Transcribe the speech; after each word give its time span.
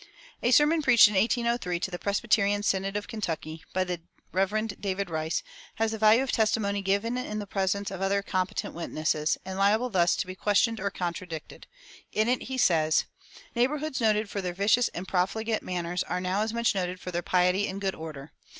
A 0.41 0.49
sermon 0.49 0.81
preached 0.81 1.07
in 1.07 1.13
1803 1.13 1.79
to 1.79 1.91
the 1.91 1.99
Presbyterian 1.99 2.63
synod 2.63 2.97
of 2.97 3.07
Kentucky, 3.07 3.63
by 3.71 3.83
the 3.83 4.01
Rev. 4.31 4.69
David 4.81 5.11
Rice, 5.11 5.43
has 5.75 5.91
the 5.91 5.99
value 5.99 6.23
of 6.23 6.31
testimony 6.31 6.81
given 6.81 7.19
in 7.19 7.37
the 7.37 7.45
presence 7.45 7.91
of 7.91 8.01
other 8.01 8.23
competent 8.23 8.73
witnesses, 8.73 9.37
and 9.45 9.59
liable 9.59 9.91
thus 9.91 10.15
to 10.15 10.25
be 10.25 10.33
questioned 10.33 10.79
or 10.79 10.89
contradicted. 10.89 11.67
In 12.11 12.27
it 12.27 12.41
he 12.45 12.57
says: 12.57 13.05
"Neighborhoods 13.53 14.01
noted 14.01 14.27
for 14.27 14.41
their 14.41 14.55
vicious 14.55 14.87
and 14.87 15.07
profligate 15.07 15.61
manners 15.61 16.01
are 16.01 16.19
now 16.19 16.41
as 16.41 16.51
much 16.51 16.73
noted 16.73 16.99
for 16.99 17.11
their 17.11 17.21
piety 17.21 17.67
and 17.67 17.79
good 17.79 17.93
order. 17.93 18.31